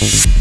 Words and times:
Bye. 0.00 0.33